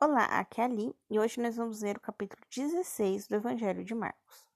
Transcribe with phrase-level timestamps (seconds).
[0.00, 3.84] Olá, aqui é a Li e hoje nós vamos ler o capítulo 16 do Evangelho
[3.84, 4.46] de Marcos.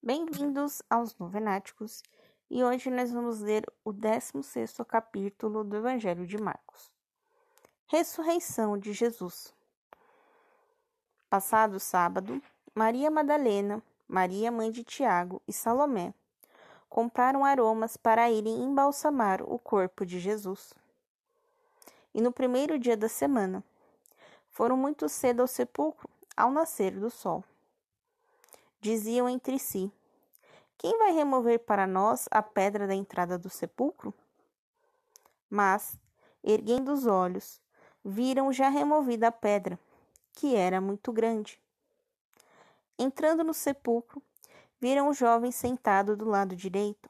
[0.00, 2.00] Bem-vindos aos Novenáticos
[2.48, 6.92] e hoje nós vamos ler o 16º capítulo do Evangelho de Marcos.
[7.88, 9.52] Ressurreição de Jesus.
[11.28, 12.40] Passado sábado,
[12.72, 16.14] Maria Madalena Maria, mãe de Tiago, e Salomé
[16.88, 20.72] compraram aromas para irem embalsamar o corpo de Jesus.
[22.14, 23.62] E no primeiro dia da semana,
[24.50, 27.44] foram muito cedo ao sepulcro, ao nascer do sol.
[28.80, 29.92] Diziam entre si:
[30.78, 34.14] Quem vai remover para nós a pedra da entrada do sepulcro?
[35.50, 35.98] Mas,
[36.42, 37.60] erguendo os olhos,
[38.02, 39.78] viram já removida a pedra,
[40.32, 41.60] que era muito grande.
[42.98, 44.20] Entrando no sepulcro,
[44.80, 47.08] viram o jovem sentado do lado direito,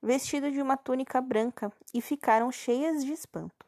[0.00, 3.66] vestido de uma túnica branca, e ficaram cheias de espanto.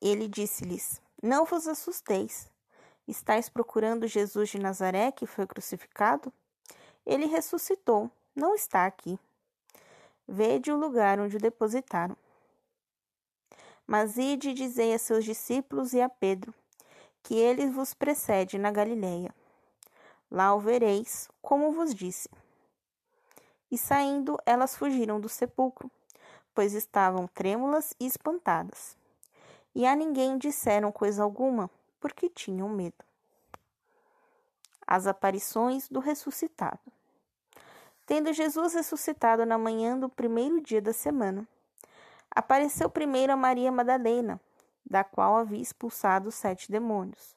[0.00, 2.50] Ele disse-lhes: Não vos assusteis.
[3.08, 6.32] Estais procurando Jesus de Nazaré que foi crucificado?
[7.04, 9.18] Ele ressuscitou, não está aqui.
[10.26, 12.16] Vede o lugar onde o depositaram.
[13.86, 16.52] Mas ide e dizei a seus discípulos e a Pedro:
[17.26, 19.34] que ele vos precede na Galiléia.
[20.30, 22.28] Lá o vereis, como vos disse.
[23.68, 25.90] E saindo, elas fugiram do sepulcro,
[26.54, 28.96] pois estavam trêmulas e espantadas.
[29.74, 33.04] E a ninguém disseram coisa alguma, porque tinham medo.
[34.86, 36.78] As aparições do ressuscitado.
[38.06, 41.44] Tendo Jesus ressuscitado na manhã do primeiro dia da semana,
[42.30, 44.40] apareceu primeiro a Maria Madalena,
[44.88, 47.36] da qual havia expulsado sete demônios.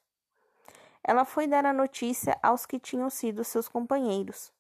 [1.04, 4.52] Ela foi dar a notícia aos que tinham sido seus companheiros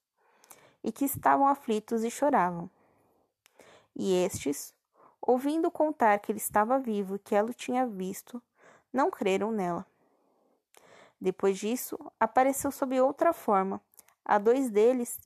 [0.84, 2.70] e que estavam aflitos e choravam.
[3.95, 4.73] E estes,
[5.22, 8.42] ouvindo contar que ele estava vivo e que ela o tinha visto,
[8.92, 9.86] não creram nela.
[11.21, 13.82] Depois disso, apareceu sob outra forma
[14.23, 15.20] a dois deles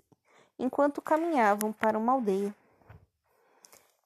[0.57, 2.53] enquanto caminhavam para uma aldeia.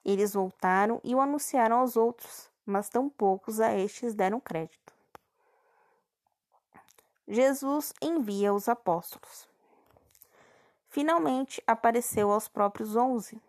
[0.03, 4.93] Eles voltaram e o anunciaram aos outros, mas tão poucos a estes deram crédito.
[7.27, 9.47] Jesus envia os apóstolos.
[10.89, 13.41] Finalmente apareceu aos próprios onze,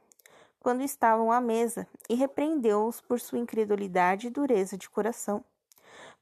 [0.60, 5.44] quando estavam à mesa, e repreendeu-os por sua incredulidade e dureza de coração,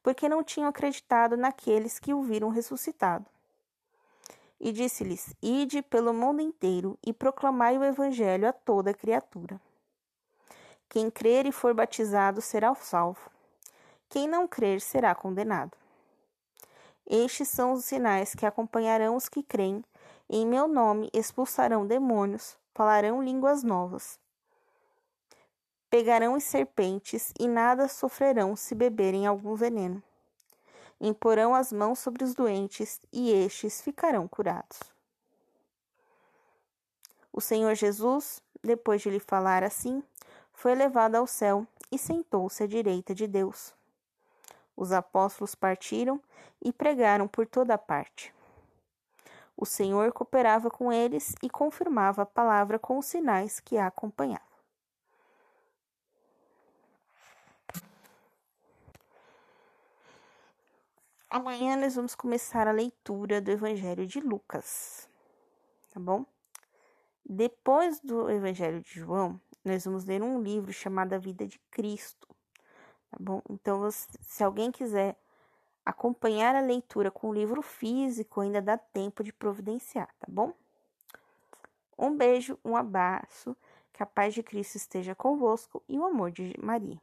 [0.03, 3.27] porque não tinham acreditado naqueles que o viram ressuscitado.
[4.61, 9.61] E disse-lhes: Ide pelo mundo inteiro e proclamai o evangelho a toda criatura.
[10.89, 13.31] Quem crer e for batizado será salvo.
[14.09, 15.77] Quem não crer será condenado.
[17.09, 19.85] Estes são os sinais que acompanharão os que creem.
[20.29, 24.19] Em meu nome expulsarão demônios, falarão línguas novas.
[25.89, 30.03] Pegarão as serpentes e nada sofrerão se beberem algum veneno.
[31.01, 34.81] Imporão as mãos sobre os doentes e estes ficarão curados.
[37.33, 40.03] O Senhor Jesus, depois de lhe falar assim,
[40.57, 43.75] foi levado ao céu e sentou-se à direita de Deus.
[44.75, 46.21] Os apóstolos partiram
[46.63, 48.35] e pregaram por toda parte.
[49.55, 54.47] O Senhor cooperava com eles e confirmava a palavra com os sinais que a acompanhavam.
[61.29, 65.07] Amanhã nós vamos começar a leitura do Evangelho de Lucas,
[65.91, 66.25] tá bom?
[67.29, 72.29] Depois do Evangelho de João, nós vamos ler um livro chamado A Vida de Cristo,
[73.11, 73.43] tá bom?
[73.51, 75.17] Então, se alguém quiser
[75.85, 80.53] acompanhar a leitura com o livro físico, ainda dá tempo de providenciar, tá bom?
[81.99, 83.57] Um beijo, um abraço,
[83.93, 87.01] que a paz de Cristo esteja convosco e o amor de Maria.